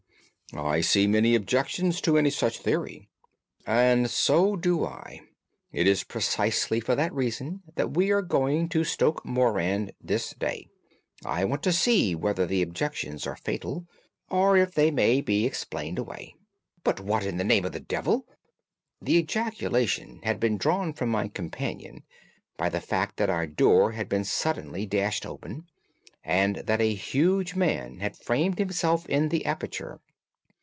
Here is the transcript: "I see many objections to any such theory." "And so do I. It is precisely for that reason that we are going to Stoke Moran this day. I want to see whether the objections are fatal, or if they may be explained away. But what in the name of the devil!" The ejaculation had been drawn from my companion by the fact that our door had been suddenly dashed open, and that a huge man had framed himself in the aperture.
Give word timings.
"I 0.53 0.81
see 0.81 1.07
many 1.07 1.33
objections 1.33 2.01
to 2.01 2.17
any 2.17 2.29
such 2.29 2.59
theory." 2.59 3.07
"And 3.65 4.09
so 4.09 4.57
do 4.57 4.83
I. 4.83 5.21
It 5.71 5.87
is 5.87 6.03
precisely 6.03 6.81
for 6.81 6.93
that 6.93 7.13
reason 7.13 7.61
that 7.75 7.93
we 7.93 8.11
are 8.11 8.21
going 8.21 8.67
to 8.67 8.83
Stoke 8.83 9.25
Moran 9.25 9.91
this 10.01 10.31
day. 10.31 10.67
I 11.23 11.45
want 11.45 11.63
to 11.63 11.71
see 11.71 12.15
whether 12.15 12.45
the 12.45 12.61
objections 12.61 13.25
are 13.25 13.37
fatal, 13.37 13.87
or 14.29 14.57
if 14.57 14.73
they 14.73 14.91
may 14.91 15.21
be 15.21 15.45
explained 15.45 15.97
away. 15.97 16.35
But 16.83 16.99
what 16.99 17.25
in 17.25 17.37
the 17.37 17.45
name 17.45 17.63
of 17.63 17.71
the 17.71 17.79
devil!" 17.79 18.27
The 19.01 19.15
ejaculation 19.17 20.19
had 20.23 20.37
been 20.41 20.57
drawn 20.57 20.91
from 20.91 21.07
my 21.07 21.29
companion 21.29 22.03
by 22.57 22.67
the 22.67 22.81
fact 22.81 23.15
that 23.15 23.29
our 23.29 23.47
door 23.47 23.93
had 23.93 24.09
been 24.09 24.25
suddenly 24.25 24.85
dashed 24.85 25.25
open, 25.25 25.67
and 26.25 26.57
that 26.57 26.81
a 26.81 26.93
huge 26.93 27.55
man 27.55 27.99
had 27.99 28.17
framed 28.17 28.57
himself 28.59 29.05
in 29.07 29.29
the 29.29 29.45
aperture. 29.45 30.01